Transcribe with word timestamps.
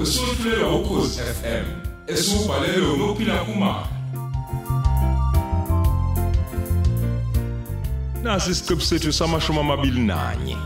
wesufulelwa 0.00 0.70
ukhozi 0.80 1.20
FM 1.38 1.66
esubhalelwe 2.12 2.92
ngophila 2.98 3.36
kumama 3.46 3.88
nasi 8.22 8.50
isiqebu 8.50 8.80
sethu 8.88 9.12
samashumi 9.12 9.58
amabili 9.58 10.00
nanye 10.10 10.56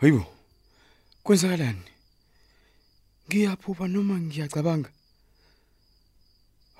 Hayibo. 0.00 0.26
Kwenzakalani? 1.24 1.82
Ngiyaphupha 3.28 3.86
noma 3.88 4.14
ngiyacabanga? 4.20 4.90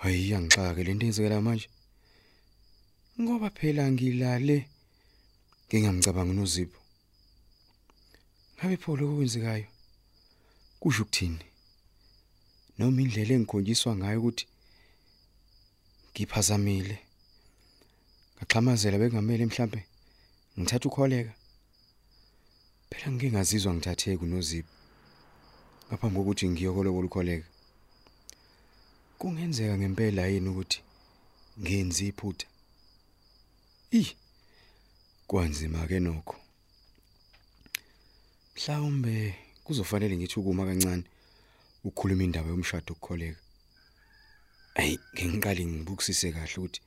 Hayi 0.03 0.35
angixake 0.35 0.83
lento 0.85 1.05
eyenzekela 1.07 1.41
manje. 1.41 1.69
Ngoba 3.21 3.51
phela 3.51 3.85
ngilale 3.93 4.57
ngingamcabangi 5.69 6.35
noZipho. 6.35 6.81
Ngabe 8.57 8.77
pho 8.83 8.97
lokho 8.99 9.15
kwenzekayo? 9.17 9.69
Kusho 10.81 11.03
ukuthini? 11.03 11.47
Noma 12.79 13.01
indlela 13.03 13.35
engikhonjiswa 13.35 13.97
ngayo 13.97 14.19
ukuthi 14.21 14.45
ngiphazamile. 16.11 16.97
Ngaxhamazela 18.37 18.99
bekungamele 18.99 19.47
mhlambe 19.47 19.81
ngithatha 20.59 20.89
ukholeka. 20.89 21.33
Phela 22.91 23.07
ngike 23.13 23.31
ngazizwa 23.31 23.71
ngithatheke 23.75 24.25
uNozipho. 24.25 24.75
Ngaphambi 25.87 26.17
kokuthi 26.19 26.45
ngiyokolobola 26.51 27.07
ukholeka. 27.07 27.52
Kungenzeka 29.23 29.79
ngempela 29.79 30.27
yini 30.27 30.49
ukuthi 30.49 30.81
ngenzi 31.61 32.07
iphutha? 32.09 32.47
Ih. 33.91 34.11
Kwanzima 35.27 35.87
ke 35.87 36.01
nokho. 36.01 36.37
Mhlawumbe 38.55 39.35
kuzofanele 39.65 40.17
ngithi 40.17 40.41
ukuma 40.41 40.67
kancane 40.67 41.05
ukukhuluma 41.85 42.25
indaba 42.25 42.49
yomshado 42.51 42.93
ukukholeka. 42.93 43.41
Ey, 44.75 44.99
ngiqale 45.15 45.67
ngibukisise 45.67 46.33
kahle 46.33 46.57
ukuthi 46.59 46.81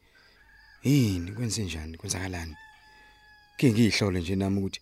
yini 0.83 1.31
kwenze 1.31 1.63
njani, 1.63 1.97
kwenzakalani? 1.97 2.55
Ke 3.57 3.71
ngiyihlole 3.71 4.19
nje 4.19 4.35
nami 4.35 4.57
ukuthi 4.59 4.81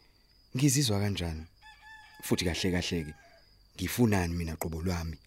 ngizizwa 0.56 1.00
kanjani. 1.00 1.46
Futhi 2.24 2.46
kahle 2.46 2.72
kahle 2.72 3.04
ke 3.04 3.14
ngifunani 3.76 4.34
mina 4.34 4.56
qobo 4.56 4.82
lwami. 4.82 5.18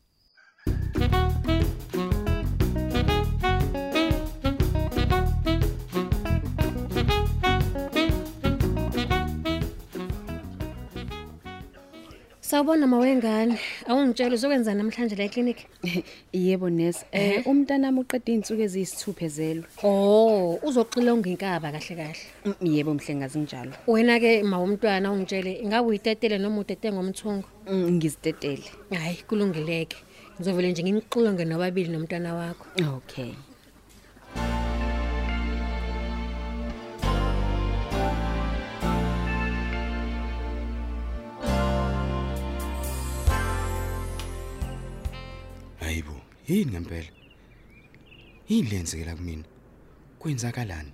Sawubona 12.47 12.87
mawengane. 12.87 13.59
Awungitshela 13.89 14.35
uzokwenza 14.35 14.75
namhlanje 14.75 15.17
la 15.17 15.25
eclinic? 15.25 15.67
Yebo 16.33 16.71
Nesi. 16.71 17.05
Eh 17.13 17.43
umntanami 17.47 18.01
uqeda 18.01 18.31
izinsuku 18.33 18.63
eziyisithupha 18.63 19.25
ezelwe. 19.27 19.67
Oh, 19.83 20.55
uzoxilonga 20.63 21.29
inkaba 21.29 21.73
kahle 21.75 21.95
kahle. 22.01 22.23
Mm, 22.45 22.55
Yebo 22.63 22.95
mhlengazi 22.95 23.39
njalo. 23.39 23.73
Wena 23.89 24.21
ke 24.21 24.43
mawumntwana 24.45 25.11
ungitshele 25.13 25.59
ingabe 25.65 25.89
uyitetele 25.89 26.39
noma 26.39 26.61
udete 26.63 26.93
ngomthungo? 26.93 27.49
Mm, 27.67 27.91
Ngizitetele. 27.99 28.69
Hayi, 28.95 29.19
kulungileke. 29.29 29.97
Ngizovele 30.39 30.71
nje 30.71 30.83
ngimxilonge 30.83 31.45
nobabili 31.45 31.89
nomntwana 31.91 32.35
wakho. 32.35 32.67
Okay. 32.97 33.33
Yini 46.49 46.71
ngempela? 46.71 47.09
Yini 48.49 48.69
lenzekela 48.69 49.17
kumina? 49.17 49.45
Kwenzakalani? 50.19 50.93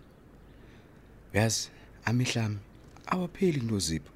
Yazi, 1.33 1.69
amihlami 2.05 2.59
awapheli 3.07 3.61
nozipho. 3.61 4.13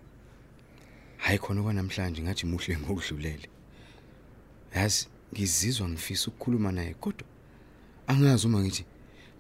Hayi 1.17 1.39
khona 1.39 1.63
kwanamhlanje 1.63 2.23
ngathi 2.23 2.47
muhle 2.47 2.79
ngokudlulele. 2.79 3.49
Yazi, 4.75 5.09
ngizizwa 5.33 5.89
ngifisa 5.89 6.29
ukukhuluma 6.29 6.73
naye 6.73 6.95
kodwa 6.95 7.27
angazi 8.07 8.47
uma 8.47 8.61
ngithi 8.61 8.85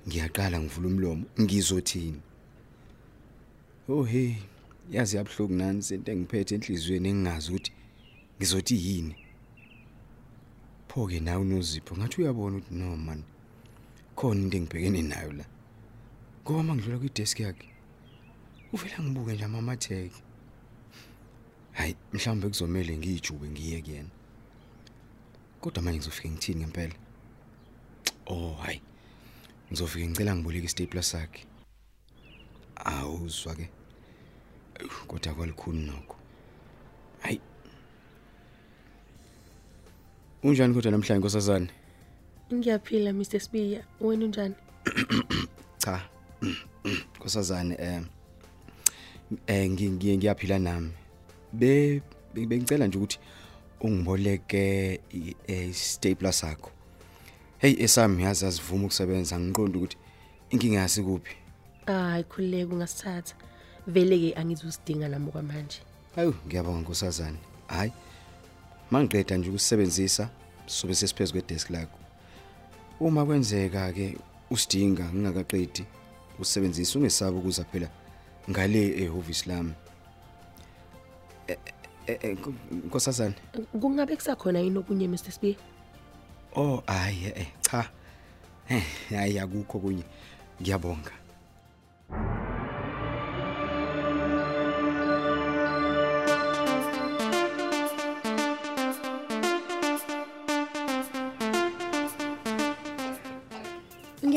ngiyaqala 0.08 0.60
ngivula 0.60 0.88
umlomo 0.88 1.24
ngizothini. 1.40 2.20
Oh 3.88 4.04
hey, 4.04 4.34
yazi 4.90 5.16
yabhlungu 5.16 5.54
nani 5.54 5.82
sento 5.82 6.12
engiphethe 6.12 6.54
enhliziyweni 6.54 7.08
engingazi 7.08 7.48
ukuthi 7.50 7.72
ngizothi 8.38 8.74
yini. 8.86 9.25
Pho-ke 10.96 11.20
nawe 11.20 11.42
unozipho 11.44 11.96
ngathi 11.96 12.20
uyabona 12.20 12.56
ukuthi 12.56 12.74
no 12.74 12.96
man 12.96 13.22
khona 14.16 14.40
into 14.40 14.56
engibhekene 14.56 15.02
nayo 15.02 15.32
la. 15.32 15.44
Ngoba 16.40 16.62
mangidlula 16.62 16.98
kwidesk 16.98 17.40
yakhe 17.40 17.68
uvela 18.72 19.02
ngibuke 19.02 19.32
nje 19.32 19.44
amamatheke. 19.44 20.22
Hayi 21.72 21.96
mhlawumbe 22.12 22.48
kuzomela 22.48 22.92
ngiyijube 22.96 23.48
ngiye 23.48 23.82
kuyena. 23.82 24.08
Kodwa 25.60 25.82
manje 25.82 25.98
ngizofika 25.98 26.28
ngithini 26.28 26.60
ngempela? 26.60 26.94
Oh 28.26 28.54
hayi 28.54 28.80
ngizofika 29.68 30.06
ngicela 30.06 30.36
ngiboleke 30.36 30.66
istapler 30.66 31.02
sakhe. 31.02 31.44
Awuzwa 32.76 33.54
ke 33.54 33.68
kodwa 35.06 35.34
kwalikhuni 35.34 35.86
nokho. 35.86 36.16
Hayi 37.20 37.40
Unjani 40.46 40.74
kodwa 40.74 40.90
namhlanje 40.92 41.18
nkosazana? 41.20 41.66
Ngiyaphila 42.54 43.12
Mr 43.12 43.40
Spiya. 43.40 43.80
Wena 44.00 44.24
unjani? 44.24 44.54
Cha. 45.82 46.00
Nkosazana 47.16 47.74
eh 47.80 48.02
eh 49.46 49.70
ngi- 49.70 49.90
ngi- 49.90 50.16
ngiyaphila 50.16 50.58
nami. 50.58 50.92
Be 51.52 52.02
be- 52.34 52.46
bengicela 52.46 52.86
nje 52.86 52.98
ukuthi 52.98 53.18
ungiboleke 53.80 55.00
i- 55.14 55.36
eh, 55.46 55.72
stapler 55.74 56.32
sakho. 56.32 56.70
Hey 57.58 57.74
esami 57.78 58.22
yazi 58.22 58.46
azivuma 58.46 58.84
ukusebenza 58.84 59.38
ngiqonda 59.40 59.78
ukuthi 59.78 59.96
inkinga 60.50 60.78
yasi 60.78 61.02
kuphi. 61.02 61.36
Hayi 61.86 62.24
khulileke 62.24 62.72
ungasithatha. 62.72 63.34
Vele 63.86 64.18
ke 64.18 64.34
angizusidinga 64.40 65.08
nami 65.08 65.30
kwamanje. 65.32 65.80
Hayu 66.16 66.34
ngiyabonga 66.46 66.80
nkosazana. 66.80 67.36
Hayi. 67.66 67.92
Mangiqeda 68.90 69.36
nje 69.36 69.48
ukusebenzisa 69.50 70.28
sobe 70.66 70.94
sesiphezulu 70.94 71.40
kwedesk 71.42 71.70
lakho. 71.70 71.98
Uma 73.00 73.24
kwenzeka 73.26 73.92
ke 73.92 74.16
usidinga 74.50 75.04
ngingakaqedi 75.14 75.84
usebenzisa 76.38 76.98
ungesaba 76.98 77.38
ukuza 77.38 77.64
phela 77.64 77.88
ngale 78.50 79.02
ehhovisi 79.02 79.48
lami. 79.48 79.72
Eh, 81.48 81.58
eh, 82.06 82.18
eh, 82.22 82.36
nko- 82.36 82.54
Nkosazana. 82.86 83.34
Kungabe 83.80 84.16
kusakhona 84.16 84.58
yini 84.60 84.78
okunye 84.78 85.08
Mr 85.08 85.32
Spiya? 85.32 85.56
Oh 86.54 86.82
hayi 86.86 87.32
eh 87.36 87.46
cha. 87.60 87.90
Eh 88.68 88.82
hayi 89.10 89.38
akukho 89.38 89.78
kunye. 89.78 90.04
Ngiyabonga. 90.62 91.12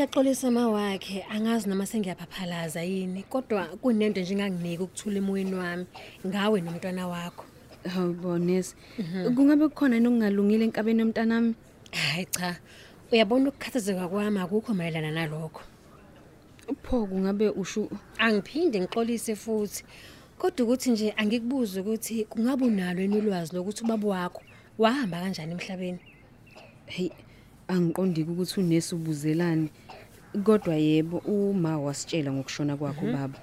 Ngiyaxolisa 0.10 0.52
mawakhe, 0.52 1.24
angazi 1.30 1.70
noma 1.70 1.86
sengiyaphaphalaza 1.86 2.82
yini, 2.82 3.24
kodwa 3.30 3.66
kunento 3.78 4.22
nje 4.22 4.34
enganginike 4.34 4.84
ukuthula 4.84 5.18
emoyeni 5.18 5.54
wami 5.54 5.86
ngawe 6.26 6.62
nomntwana 6.62 7.08
wakho. 7.08 7.46
Hayibo 7.86 8.38
Nesi. 8.40 8.74
Kungabe 9.36 9.70
kukhona 9.70 9.98
into 9.98 10.10
okungalungile 10.10 10.66
enkabeni 10.66 11.00
yomntanami? 11.02 11.54
Hayi 11.92 12.26
cha. 12.26 12.58
Uyabona 13.12 13.50
ukukhathazeka 13.50 14.08
kwami 14.10 14.40
akukho 14.40 14.74
mayelana 14.74 15.12
nalokho. 15.12 15.62
Pho 16.84 17.06
kungabe 17.06 17.50
usho 17.50 17.88
Angiphinde 18.18 18.82
ngixolise 18.82 19.36
futhi. 19.36 19.84
Kodwa 20.40 20.66
ukuthi 20.66 20.90
nje 20.92 21.14
angikubuze 21.18 21.82
ukuthi 21.82 22.26
kungabe 22.26 22.66
unalo 22.66 23.02
yini 23.02 23.18
ulwazi 23.18 23.56
lokuthi 23.56 23.84
ubaba 23.84 24.08
wakho 24.08 24.42
wahamba 24.80 25.22
kanjani 25.22 25.52
emhlabeni? 25.52 26.00
hey 26.88 27.12
angiqondi 27.68 28.24
ukuthi 28.24 28.60
unesi 28.60 28.96
ubuzelani 28.96 29.70
kodwa 30.44 30.76
yebo 30.76 31.18
uma 31.18 31.80
wasitshela 31.80 32.32
ngokushona 32.32 32.78
kwakho 32.78 33.06
baba 33.06 33.40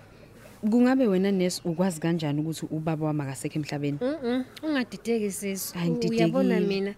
kungabe 0.61 1.07
wena 1.07 1.31
Nesi 1.31 1.61
ukwazi 1.65 2.01
kanjani 2.01 2.41
ukuthi 2.41 2.67
ubaba 2.71 3.07
wami 3.07 3.23
akasekho 3.23 3.59
emhlabeni 3.59 3.99
Mhm, 4.01 4.45
ungadideki 4.63 5.31
sisi. 5.31 5.75
Hayi, 5.75 5.91
ngididekile. 5.91 6.25
Uyabona 6.25 6.61
mina 6.61 6.95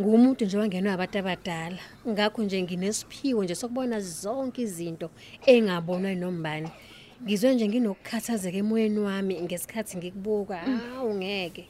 ngumuntu 0.00 0.44
nje 0.44 0.58
wangenwa 0.58 0.92
abantu 0.92 1.18
abadala. 1.18 1.78
Ngakho 2.08 2.42
nje 2.42 2.62
nginesiphiwo 2.62 3.44
nje 3.44 3.54
sokubona 3.54 4.00
zonke 4.00 4.62
izinto 4.62 5.10
engabonwa 5.46 6.14
nombani. 6.14 6.70
Ngizwe 7.22 7.54
nje 7.54 7.68
nginokukhathazeka 7.68 8.58
emoyeni 8.58 8.98
wami 8.98 9.42
ngesikhathi 9.42 9.96
ngikubuka. 9.96 10.56
Hawu 10.56 11.14
ngeke. 11.14 11.66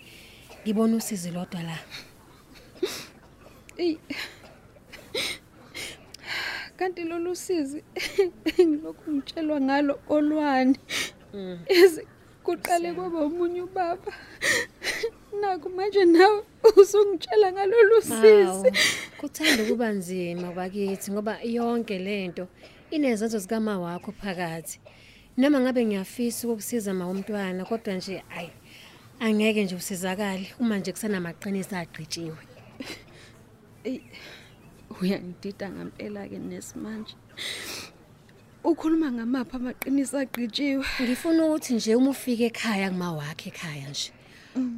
Ngibona 0.62 0.96
usizi 0.96 1.30
lodwa 1.30 1.62
la. 1.62 1.78
Ey. 3.76 3.98
Kanti 6.80 7.04
lolu 7.04 7.36
sizi 7.36 7.84
ngilokhu 8.66 9.10
ngitshelwa 9.12 9.60
ngalo 9.60 9.94
olwani. 10.08 10.76
Eze 11.68 12.02
kuqale 12.44 12.88
kwaba 12.96 13.18
umunye 13.28 13.60
ubaba. 13.68 14.12
Naku 15.40 15.68
manje 15.76 16.04
nawe 16.04 16.42
usungitshela 16.76 17.52
ngalolu 17.52 18.00
Hawu, 18.08 18.64
sizi. 18.64 18.70
kuthanda 19.20 19.62
ukuba 19.62 19.88
nzima 19.92 20.52
bakithi 20.52 21.12
ngoba 21.12 21.34
yonke 21.56 21.98
lento 21.98 22.48
inezenzo 22.90 23.38
zikama 23.38 23.78
wakho 23.78 24.12
phakathi. 24.12 24.80
Noma 25.36 25.60
ngabe 25.60 25.84
ngiyafisa 25.84 26.48
ukukusiza 26.48 26.94
ma 26.94 27.04
umntwana 27.12 27.64
kodwa 27.64 27.94
nje 27.94 28.24
ayi 28.36 28.50
angeke 29.20 29.64
nje 29.64 29.74
usizakale 29.76 30.46
uma 30.60 30.78
nje 30.78 30.92
kusanamaqiniso 30.92 31.76
agqitshiwe. 31.76 32.40
Uyangidida 35.00 35.70
ngempela 35.70 36.26
ke 36.28 36.38
nesimanje. 36.38 37.14
Ukhuluma 38.64 39.08
ngamapha 39.12 39.56
amaqiniso 39.56 40.18
agqitshiwe. 40.18 40.84
Ngifuna 41.02 41.44
ukuthi 41.46 41.74
nje 41.74 41.94
uma 41.96 42.10
ufika 42.10 42.44
ekhaya 42.50 42.90
kuma 42.90 43.12
wakhe 43.12 43.48
ekhaya 43.48 43.88
nje. 43.90 44.10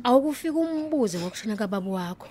Awukufika 0.05 0.59
umbuze 0.59 1.19
ngokushona 1.19 1.57
kababa 1.57 1.91
wakho 1.91 2.29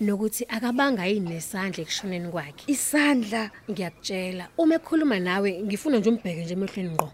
nokuthi 0.00 0.44
akabanga 0.48 1.04
yini 1.06 1.28
nesandla 1.30 1.82
ekushoneni 1.84 2.28
kwakhe. 2.32 2.64
Isandla 2.66 3.50
Ngiyakutshela 3.70 4.48
uma 4.58 4.74
ekhuluma 4.74 5.18
nawe 5.20 5.62
ngifuna 5.62 5.98
nje 5.98 6.10
umbheke 6.10 6.42
nje 6.44 6.52
emehlweni 6.54 6.90
ngqo. 6.96 7.08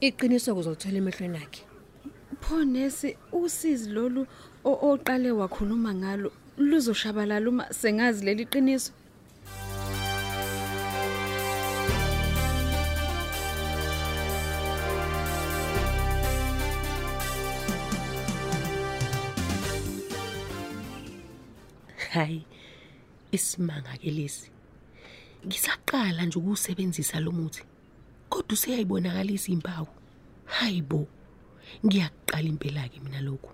Iqiniso 0.00 0.54
kuzolithola 0.54 0.98
emehlweni 1.02 1.38
akhe. 1.44 1.62
pho 2.40 2.64
nesi 2.64 3.16
usizi 3.32 3.90
lolu 3.90 4.26
o- 4.64 4.78
oqale 4.92 5.30
wakhuluma 5.32 5.94
ngalo 5.94 6.32
luzoshabalala 6.58 7.48
uma 7.50 7.64
sengazi 7.72 8.24
leli 8.24 8.44
qiniso. 8.46 8.92
Hayi 22.16 22.42
isimanga 23.36 23.92
ke 24.00 24.10
lesi 24.10 24.50
ngisaqala 25.46 26.26
nje 26.26 26.38
ukusebenzisa 26.38 27.20
lo 27.20 27.32
muthi 27.32 27.62
kodwa 28.28 28.52
useyayibonakalisa 28.52 29.52
impawu. 29.52 29.88
Hayibo 30.44 31.06
ngiyaqala 31.86 32.48
impela 32.48 32.88
ke 32.88 33.00
mina 33.00 33.20
lokhu. 33.20 33.50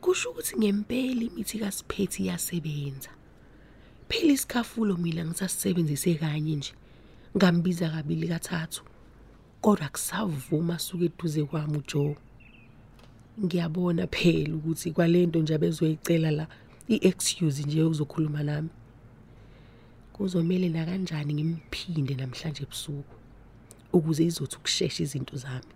Kusho 0.00 0.30
ukuthi 0.30 0.56
ngempela 0.58 1.22
imithi 1.28 1.58
kaSiphethi 1.58 2.22
iyasebenza. 2.22 3.10
Phela 4.08 4.32
isikhafulo 4.32 4.96
mina 4.96 5.24
ngisasebenzise 5.24 6.14
kanye 6.14 6.56
nje 6.56 6.72
ngambiza 7.36 7.90
kabili 7.90 8.28
kathathu 8.28 8.82
kodwa 9.60 9.88
kusavuma 9.88 10.78
suke 10.78 11.04
eduze 11.04 11.44
kwami 11.44 11.78
uJoe 11.78 12.16
ngiyabona 13.44 14.06
phela 14.06 14.54
ukuthi 14.54 14.92
kwalento 14.92 15.38
nje 15.38 15.54
abezoyicela 15.54 16.30
la. 16.30 16.46
Iexcuse 16.88 17.62
nje 17.62 17.82
uzokhuluma 17.82 18.42
nami. 18.42 18.68
Kuzomela 20.12 20.68
na 20.68 20.84
kanjani 20.84 21.34
ngimphinde 21.34 22.14
namhlanje 22.14 22.62
ebusuku 22.62 23.14
ukuze 23.92 24.24
izothi 24.24 24.56
ukusheshsha 24.56 25.02
izinto 25.02 25.36
zami? 25.36 25.72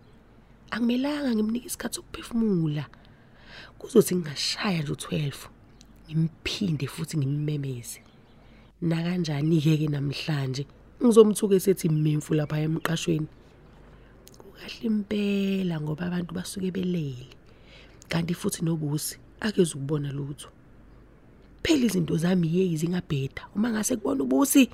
Akumelanga 0.70 1.34
ngimnike 1.34 1.66
isikhathi 1.66 1.94
sokuphefumula. 1.96 2.84
Kuzothi 3.78 4.14
ngingashaya 4.14 4.82
nje 4.82 4.92
u12 4.92 5.32
ngimphinde 6.06 6.86
futhi 6.86 7.16
ngimmemeze. 7.18 8.00
Na 8.82 9.02
kanjani 9.02 9.60
ke 9.60 9.76
ke 9.80 9.88
namhlanje? 9.88 10.66
Ngizomthuka 11.02 11.54
esethi 11.54 11.88
mmemfu 11.88 12.34
lapha 12.34 12.60
emqashweni. 12.60 13.28
Kukahle 14.38 14.86
impela 14.86 15.80
ngoba 15.80 16.06
abantu 16.06 16.34
basuke 16.34 16.70
belele 16.70 17.26
kanti 18.08 18.34
futhi 18.34 18.64
nobusi 18.64 19.18
akeze 19.40 19.74
ukubona 19.74 20.12
lutho. 20.12 20.48
Phela 21.62 21.84
izinto 21.86 22.16
zami 22.16 22.48
yeyi 22.56 22.76
zingabheda. 22.76 23.42
Uma 23.54 23.70
ngase 23.70 23.96
kubona 23.96 24.22
ubusi 24.24 24.70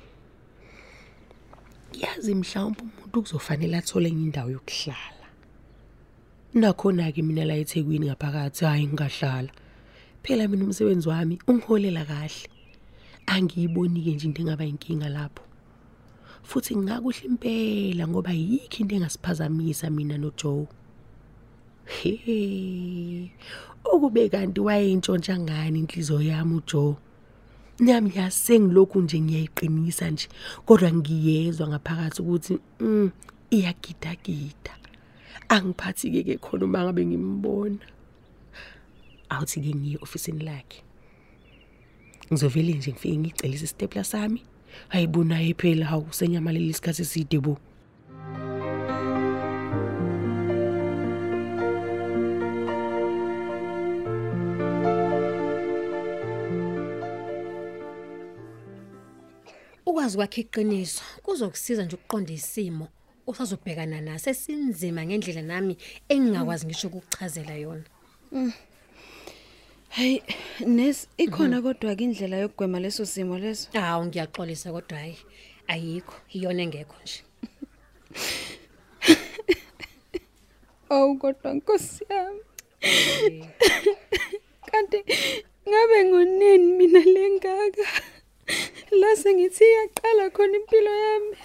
yazi 2.01 2.35
mhlawumbe 2.35 2.81
umuntu 2.81 3.21
kuzofanele 3.21 3.77
athole 3.77 4.09
enye 4.09 4.23
indawo 4.23 4.49
yokuhlala. 4.49 5.27
Nakhona 6.53 7.11
ke 7.11 7.21
mina 7.21 7.45
la 7.45 7.55
eThekwini 7.55 8.05
ngaphakathi 8.07 8.65
hayi 8.65 8.87
ngingahlala. 8.87 9.51
Phela 10.23 10.47
mina 10.47 10.65
umsebenzi 10.65 11.09
wami 11.09 11.39
ungiholela 11.47 12.05
kahle. 12.05 12.49
Angiyiboni 13.27 14.01
ke 14.03 14.11
nje 14.15 14.27
into 14.27 14.41
engaba 14.41 14.65
inkinga 14.65 15.09
lapho. 15.09 15.43
Futhi 16.43 16.75
ngingakuhle 16.75 17.25
impela 17.25 18.07
ngoba 18.07 18.31
yikho 18.31 18.77
into 18.79 18.95
engasiphazamisa 18.95 19.89
mina 19.89 20.17
noJoe. 20.17 20.67
He. 22.05 23.31
Ukube 23.93 24.29
kanti 24.29 24.61
wayentshontsha 24.61 25.39
ngani 25.39 25.79
inhliziyo 25.79 26.21
yami 26.21 26.55
uJoe. 26.55 26.95
Nami 27.79 28.11
yasengilokhu 28.15 29.01
nje 29.01 29.19
ngiyayiqinisa 29.21 30.09
nje 30.09 30.27
kodwa 30.65 30.93
ngiyezwa 30.93 31.67
ngaphakathi 31.67 32.21
ukuthi 32.21 32.59
mm 32.79 33.11
iyagidagida. 33.49 34.73
Angiphathi 35.49 36.11
ke 36.11 36.23
ke 36.23 36.37
khona 36.37 36.65
uma 36.65 36.83
ngabe 36.83 37.05
ngimbona. 37.05 37.85
Awuthi 39.29 39.61
ke 39.61 39.75
ngiye 39.75 39.97
ofisini 40.01 40.43
lakhe. 40.43 40.81
Ngizovele 42.31 42.73
nje 42.73 42.91
ngifike 42.91 43.17
ngicelisa 43.17 43.65
istepla 43.65 44.03
sami. 44.03 44.41
Hayibona 44.89 45.37
phela 45.57 45.85
hawu 45.85 46.07
senyamaleli 46.11 46.69
isikhathi 46.69 47.01
eside 47.01 47.39
bo. 47.39 47.57
Ukwazi 60.05 60.17
kwakhe 60.17 60.41
iqiniso 60.41 61.03
kuzokusiza 61.23 61.83
nje 61.83 61.95
ukuqonda 61.95 62.33
isimo 62.33 62.87
usazobhekana 63.27 64.01
naso 64.07 64.29
esinzima 64.29 65.01
ngendlela 65.05 65.41
nami 65.41 65.73
engingakwazi 66.13 66.65
ngisho 66.65 66.87
ukukuchazela 66.87 67.55
yona. 67.63 67.87
Hey 69.89 70.21
Nes 70.77 71.07
ikhona 71.17 71.57
kodwa 71.61 71.95
ke 71.97 72.03
indlela 72.03 72.37
yokugwema 72.37 72.79
leso 72.79 73.05
simo 73.05 73.37
leso. 73.39 73.65
Hawu 73.73 74.05
ngiyaxolisa 74.05 74.69
kodwa 74.75 74.97
hayi 74.99 75.17
ayikho 75.73 76.17
iyona 76.35 76.61
engekho 76.63 76.97
nje. 77.03 77.19
Awu 80.89 81.17
kodwa 81.17 81.53
Nkosi 81.53 82.05
yami. 82.09 82.41
Kanti 84.69 84.99
ngabe 85.67 85.97
ngonini 86.05 86.73
mina 86.77 86.99
lengaka? 86.99 88.14
La 88.91 89.15
sengithi 89.15 89.63
iyaqala 89.63 90.29
khona 90.29 90.57
impilo 90.57 90.91
yami. 91.03 91.37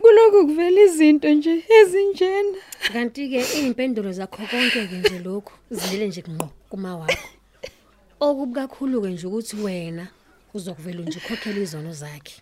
Kuloko 0.00 0.46
kuvela 0.46 0.80
izinto 0.80 1.28
nje 1.28 1.64
ezinjena. 1.78 2.58
Kanti 2.92 3.28
ke 3.28 3.40
impendulo 3.60 4.12
zakho 4.12 4.46
konke 4.50 4.86
ke 4.88 4.96
nje 4.96 5.18
lokho 5.18 5.52
zilele 5.70 6.08
nje 6.08 6.22
ngqo 6.28 6.48
kuma 6.70 6.96
wakho. 6.96 7.28
Okubukakhulu 8.20 9.02
ke 9.02 9.08
nje 9.08 9.26
ukuthi 9.26 9.56
wena 9.56 10.06
uzokuvela 10.54 11.02
nje 11.02 11.18
ukhokhela 11.18 11.60
izono 11.60 11.92
zakhe. 11.92 12.40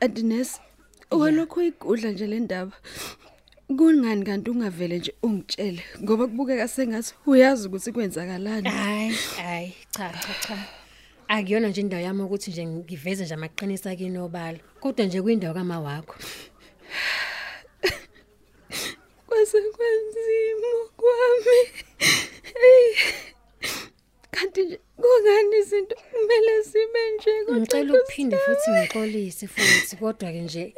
Adines 0.00 0.60
walokho 1.10 1.62
igudla 1.62 2.10
nje 2.10 2.26
le 2.26 2.40
ndaba. 2.40 2.72
Kungani 3.68 4.24
kanti 4.24 4.50
ungavele 4.50 4.98
nje 4.98 5.14
ungitshele 5.22 5.82
ngoba 6.02 6.26
kubukeka 6.26 6.68
sengathi 6.68 7.14
uyazi 7.26 7.68
ukuthi 7.68 7.92
kwenzakalani. 7.92 8.68
Hayi, 8.68 9.14
hayi, 9.36 9.74
cha 9.90 10.08
cha 10.08 10.34
cha. 10.40 10.85
Akuyona 11.28 11.68
nje 11.68 11.80
indawo 11.80 12.02
yami 12.02 12.22
ukuthi 12.22 12.50
nje 12.50 12.66
ngiveze 12.66 13.24
nje 13.24 13.34
amaqiniso 13.34 13.90
akini 13.90 14.18
obala. 14.18 14.58
Kodwa 14.80 15.04
nje 15.06 15.22
kwindawo 15.22 15.54
kama 15.54 15.80
wakho. 15.80 16.14
Kwase 19.26 19.58
kwenzima 19.74 20.72
kwami. 20.96 21.58
Hey. 22.60 22.94
Kanti 24.30 24.64
nje 24.64 24.80
kungani 24.96 25.56
izinto 25.58 25.94
kumele 26.10 26.26
kumele 26.26 26.64
sibe 26.64 27.02
nje 27.14 27.44
kodwa 27.44 27.60
Ngicela 27.60 27.92
ukuphinde 27.94 28.36
futhi 28.36 28.70
ngixolise 28.70 29.46
futhi 29.46 29.96
kodwa 29.96 30.32
ke 30.32 30.40
nje 30.40 30.74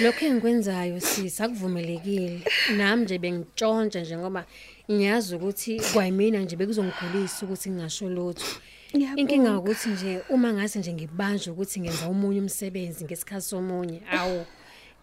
lokho 0.00 0.24
engikwenzayo 0.26 1.00
sisi 1.00 1.42
akuvumelekile. 1.42 2.40
Nami 2.76 3.02
nje 3.02 3.18
bengitshontsha 3.18 4.00
nje 4.00 4.16
ngoba 4.16 4.46
ngiyazi 4.90 5.34
ukuthi 5.36 5.80
kwayimina 5.92 6.38
nje 6.38 6.56
bekuzongigulisa 6.56 7.46
ukuthi 7.46 7.70
ngingasho 7.70 8.08
lutho. 8.08 8.46
Ngiyabonga. 8.94 9.20
Inkinga 9.20 9.58
ukuthi 9.58 9.88
nje 9.88 10.22
uma 10.28 10.52
ngase 10.52 10.78
nje 10.78 10.92
ngibanjwe 10.92 11.52
ukuthi 11.52 11.80
ngenza 11.80 12.06
omunye 12.06 12.40
umsebenzi 12.40 13.04
ngesikhathi 13.04 13.46
somunye, 13.48 13.98
awu 14.18 14.46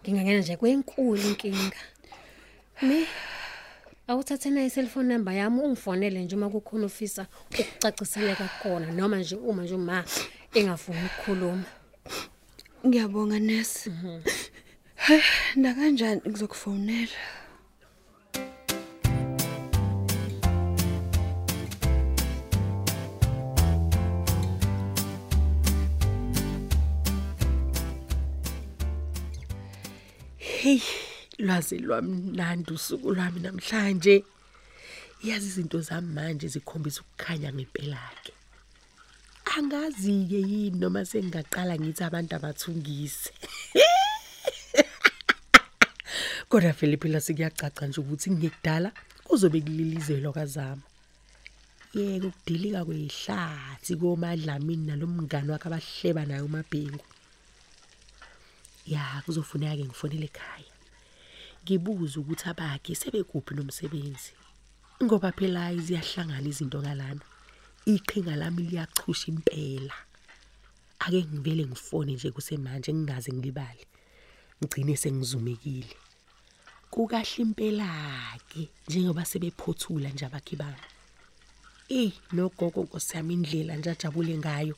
ngingangena 0.02 0.40
nje 0.40 0.56
kwenkulu 0.56 1.22
inkinga. 1.30 1.80
Me 2.82 3.06
awuthathe 4.08 4.50
na 4.50 4.64
iselfone 4.64 5.08
number 5.08 5.34
yami 5.34 5.60
ungifonele 5.60 6.24
nje 6.24 6.36
uma 6.36 6.48
kukhona 6.48 6.86
ofisa 6.86 7.26
ukucaciseleka 7.60 8.48
khona 8.62 8.86
noma 8.92 9.16
nje 9.18 9.36
uma 9.36 9.62
nje 9.62 9.74
uma 9.74 10.04
engafuni 10.54 10.98
ukukhuluma. 11.06 11.64
ngiyabonga 12.86 13.38
nesi 13.38 13.90
Hayi, 14.96 15.22
na 15.56 15.74
kanjani 15.74 16.20
ngizokufonela 16.28 17.18
Hey, 30.66 30.82
lwazi 31.38 31.78
lwamnandi 31.78 32.72
usuku 32.72 33.14
lwami 33.14 33.40
namhlanje. 33.40 34.24
Yazi 35.24 35.46
izinto 35.46 35.80
zami 35.80 36.14
manje 36.14 36.48
zikhombisa 36.48 37.00
ukukhanya 37.00 37.52
ngempela 37.52 38.10
ke. 38.24 38.32
Angazi 39.56 40.26
ke 40.30 40.40
yini 40.50 40.78
noma 40.80 41.04
sengaqala 41.06 41.78
ngithi 41.78 42.04
abantu 42.04 42.36
abathungise. 42.36 43.30
Kodwa 46.50 46.72
Philip 46.72 47.04
la 47.04 47.20
sikuyacaca 47.20 47.86
nje 47.86 48.00
ukuthi 48.00 48.30
ngekudala 48.30 48.92
kuzobe 49.24 49.60
kulilizelwa 49.60 50.32
kazama. 50.32 50.82
Yeke 51.94 52.26
ukudilika 52.26 52.84
kwehlathi 52.84 53.96
komadlamini 53.96 54.86
nalomngane 54.86 55.52
wakhe 55.52 55.68
abahleba 55.68 56.26
nayo 56.26 56.44
uMabhengu. 56.44 57.04
Ya 58.86 59.22
kuzofuneka 59.24 59.76
ke 59.76 59.84
ngifonele 59.84 60.26
ekhaya. 60.30 60.74
Ngibuza 61.62 62.20
ukuthi 62.20 62.46
abakhe 62.48 62.94
sebekuphi 62.94 63.54
nomsebenzi. 63.54 64.32
Ngoba 65.02 65.32
phela 65.32 65.72
iziyahlangana 65.72 66.48
izinto 66.48 66.80
kalana. 66.80 67.24
Iqhinga 67.86 68.36
lami 68.36 68.62
liyachusha 68.62 69.28
impela. 69.32 69.94
Ake 70.98 71.26
ngivele 71.26 71.66
ngifone 71.66 72.12
nje 72.14 72.30
kusemanje 72.30 72.94
ngingaze 72.94 73.32
ngilibale. 73.32 73.84
Ngcine 74.62 74.96
sengizumekile. 74.96 75.96
Kukahle 76.90 77.42
impela 77.42 78.38
ke 78.48 78.68
njengoba 78.88 79.24
sebephothula 79.24 80.08
nje 80.10 80.26
abakhi 80.26 80.56
bami. 80.56 80.86
Eh 81.88 82.12
nogogo 82.32 82.82
Nkosi 82.82 83.16
yami 83.16 83.34
indlela 83.34 83.76
nje 83.76 83.90
ajabule 83.90 84.38
ngayo. 84.38 84.76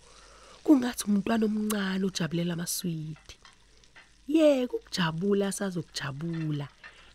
Kungathi 0.65 1.05
umntwana 1.05 1.45
omncane 1.47 2.05
ujabulela 2.05 2.53
amaswidi. 2.55 3.38
Yeke 4.28 4.76
ukujabula 4.76 5.52
sazokujabula 5.52 6.68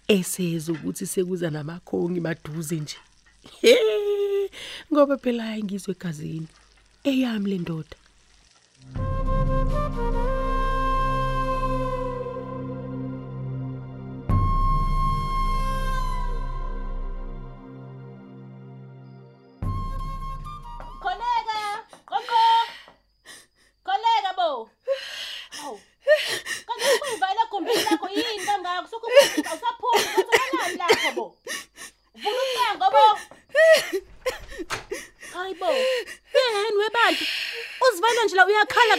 eseza 0.07 0.71
ukuthi 0.71 1.05
sekuza 1.05 1.49
namakhongi 1.49 2.19
maduze 2.19 2.75
nje. 2.75 2.97
He, 3.61 3.75
ngoba 4.91 5.17
phela 5.17 5.43
ayingizwe 5.49 5.91
egazini. 5.95 6.47
Eyami 7.03 7.49
le 7.49 7.57
ndoda. 7.57 7.97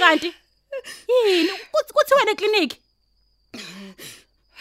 Kanti. 0.09 0.31
Yini? 1.09 1.53
Kuthi 1.73 1.93
kuthi 1.97 2.15
wena 2.15 2.31
ekliniki? 2.35 2.77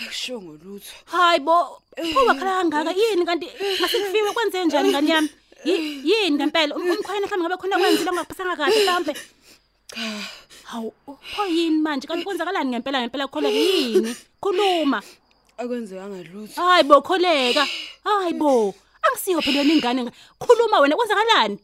akusho 0.04 0.42
ngolutho 0.42 0.92
Hayi 1.06 1.40
bo. 1.40 1.82
Phuwa 2.14 2.34
khala 2.36 2.52
kangaka 2.70 2.92
yini 2.92 3.26
kanti 3.26 3.48
masikufiwe 3.82 4.32
kwenze 4.34 4.66
njani 4.66 4.90
ngani 4.90 5.10
yami? 5.12 5.30
Yi- 5.66 6.02
Yini 6.10 6.36
ngempela 6.38 6.76
Um- 6.76 6.90
umkhwena 6.92 7.28
mhlawumbe 7.28 7.38
ngabe 7.42 7.58
khona 7.62 7.78
kwenzile 7.80 8.10
ongaphasanga 8.10 8.56
kahle 8.58 8.80
mhlawumbe. 8.84 9.14
Hawu, 10.64 10.94
pho 11.36 11.46
yini 11.46 11.78
manje 11.86 12.08
kanti 12.08 12.26
kwenzakalani 12.26 12.70
ngempela 12.72 13.00
ngempela 13.02 13.28
kholeka 13.28 13.58
yini? 13.58 14.16
Khuluma. 14.42 15.00
akwenzekanga 15.58 16.20
lutho 16.34 16.62
Hayi 16.62 16.84
bo 16.84 17.02
kholeka. 17.02 17.64
Hayi 18.04 18.34
bo. 18.34 18.74
Angisiyo 19.06 19.42
phela 19.42 19.60
wena 19.62 19.74
ingane. 19.74 20.12
Khuluma 20.42 20.80
wena 20.82 20.96
kwenzakalani? 20.96 21.58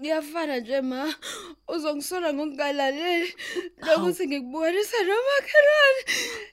Ngiyafana 0.00 0.56
nje 0.60 0.80
ma 0.80 1.14
uzongisola 1.68 2.32
ngokungalaleli 2.34 3.34
lokuthi 3.86 4.26
ngikubukanisa 4.26 4.98
nomakhelwane 5.06 6.00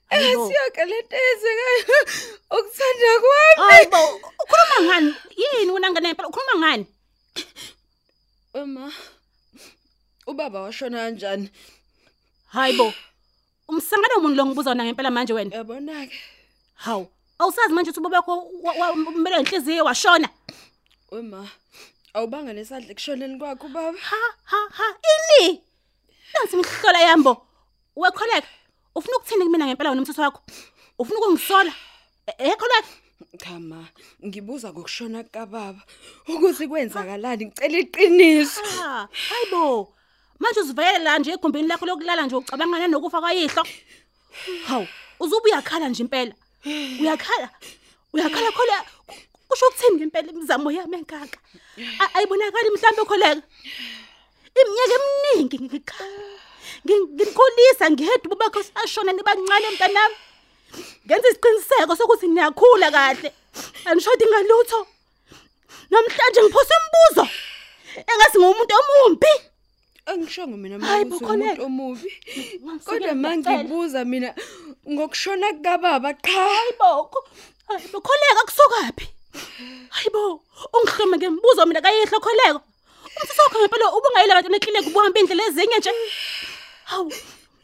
Hayi 0.10 0.36
bo. 0.36 0.44
engasiyoke 0.44 0.84
lento 0.90 1.16
eyenzekayo 1.16 1.98
ukuthanda 2.58 3.10
kwami 3.24 3.62
Hayi 3.70 3.86
bo. 3.94 4.02
Ukhuluma 4.42 4.78
ngani? 4.86 5.12
Yini 5.40 5.72
wena 5.72 5.88
ngane 5.92 6.08
ngempela 6.08 6.28
ukhuluma 6.30 6.56
ngani? 6.62 6.86
Ema 8.54 8.92
ubaba 10.28 10.62
washona 10.62 10.98
kanjani 10.98 11.50
Hayi 12.48 12.78
bo. 12.78 12.94
Umsangano 13.70 14.16
umuntu 14.18 14.36
lo 14.38 14.46
ngibuza 14.46 14.70
wona 14.70 14.84
ngempela 14.86 15.12
manje 15.12 15.34
wena. 15.34 15.56
yabona 15.56 16.08
ke 16.08 16.18
Hawu. 16.76 17.08
Awusazi 17.40 17.74
manje 17.74 17.90
ukuthi 17.92 18.00
ubaba 18.00 18.18
wakho 18.18 18.34
umbele 19.10 19.38
inhliziyo 19.40 19.86
washona. 19.86 20.30
wema 21.12 21.48
awubanga 22.16 22.52
nesandla 22.54 22.92
ekushoneni 22.94 23.36
kwakho 23.40 23.68
baba 23.76 23.98
Ha 24.10 24.22
ha 24.52 24.60
ha 24.78 24.88
ini? 25.14 25.62
Nansi 26.34 26.56
imhlola 26.58 27.00
yambo. 27.08 27.34
Wekholeka. 27.96 28.48
Ufuna 28.96 29.18
ukuthini 29.18 29.44
kumina 29.46 29.66
ngempela 29.68 29.90
wena 29.90 30.02
umthetho 30.02 30.22
wakho? 30.22 30.42
Ufuna 31.00 31.20
ukungisola? 31.20 31.74
E- 32.28 32.36
Ekholeka. 32.52 32.88
cha 33.38 33.60
ma 33.60 33.88
ngibuza 34.26 34.72
ngokushona 34.72 35.24
kababa 35.24 35.82
ukuthi 36.28 36.68
kwenzakalani 36.68 37.46
ngicela 37.46 37.78
iqiniso 37.80 38.62
Ah, 38.84 39.08
hayibo. 39.30 39.94
Manje 40.40 40.60
uzivayela 40.60 41.00
la 41.00 41.20
nje 41.20 41.32
egumbini 41.32 41.68
lakho 41.68 41.86
lokulala 41.86 42.26
nje 42.26 42.36
ucabangana 42.36 42.88
nokufa 42.88 43.20
kwayihlo. 43.22 43.64
Hawu, 44.68 44.88
uzuba 45.20 45.44
uyakhala 45.46 45.90
nje 45.90 46.04
impela. 46.04 46.34
Uyakhala. 47.02 47.50
Uyakhala 48.14 48.52
khola 48.52 48.78
kusho 49.50 49.66
ukuthini 49.68 49.96
ngempela 49.98 50.30
imizamo 50.32 50.72
yami 50.72 50.98
enkaka. 50.98 51.38
A- 52.04 52.12
Ayibonakali 52.16 52.70
mhlambe 52.70 53.02
kholeka. 53.10 53.42
Iminyaka 54.60 54.94
eminingi 55.00 55.58
ngikhala. 55.64 56.24
Ngimkholisa 56.86 57.86
ngihedwa 57.92 58.34
ubaba 58.36 58.60
ashona 58.84 59.12
nibancane 59.12 59.68
mntanami. 59.74 60.16
Ngenza 61.06 61.28
isiqiniseko 61.30 61.96
sokuthi 61.96 62.28
niyakhula 62.28 62.92
kahle. 62.92 63.30
Anishodi 63.86 64.26
ngalutho. 64.30 64.88
Namhlanje 65.92 66.40
ngiphosa 66.44 66.74
imibuzo. 66.80 67.26
Engasi 68.12 68.38
ngumuntu 68.40 68.74
omumbi. 68.82 69.34
angishongo 70.06 70.58
mina 70.58 70.78
Hayi, 70.88 71.06
mawuthi 71.06 71.10
Bukhoneka. 71.10 71.64
umuntu 71.64 71.66
omubi 71.66 72.10
Ngisikele 72.64 73.00
kodwa 73.00 73.16
manje 73.16 73.50
ngiyacela. 73.50 73.64
ngibuza 73.64 74.06
mina 74.06 74.30
ngokushona 74.92 75.48
kababa 75.64 76.14
cha 76.14 76.32
Hayibo, 76.32 76.90
ko- 77.12 77.26
hayibo 77.68 77.98
kholeka 78.06 78.42
kusukaphi? 78.48 79.06
Hayibo, 79.90 80.42
ungihlome 80.74 81.18
ngembuzo 81.18 81.66
mina 81.66 81.82
kayihlo 81.82 82.20
kholeka. 82.20 82.60
Umthetho 83.16 83.42
wakho 83.44 83.60
ngempela 83.60 83.86
ubungayile 83.96 84.32
abantu 84.34 84.52
neklinik 84.52 84.88
ubuhamba 84.88 85.20
indlela 85.20 85.44
ezinye 85.48 85.78
nje. 85.78 85.92
Hawu, 86.84 87.14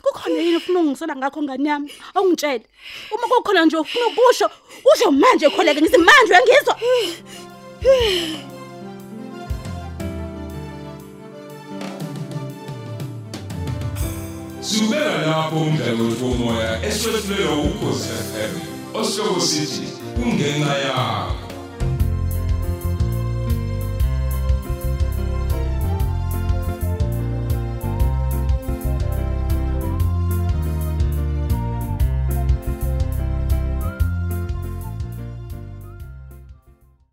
kukhona 0.03 0.39
yini 0.39 0.57
ufuna 0.57 0.79
ungisola 0.79 1.15
ngakho 1.15 1.41
ngani 1.43 1.69
yami? 1.69 1.91
Awungitshele. 2.15 2.65
Uma 3.11 3.27
kukhona 3.27 3.65
nje 3.65 3.77
ufuna 3.77 4.05
ukusho, 4.07 4.47
usho 4.93 5.11
manje 5.11 5.49
kholeka 5.49 5.81
ngithi 5.81 5.97
manje 5.97 6.31
uyangizwa. 6.31 6.75
Subela 14.61 15.17
lapho 15.25 15.55
umdlalo 15.55 16.05
womoya 16.21 16.71
eswetshulelwa 16.87 17.55
ukhozi 17.67 18.09
FM. 18.29 18.53
Osihloko 18.93 19.41
sithi 19.41 19.85
kungenxa 20.15 20.75
yakho. 20.85 21.40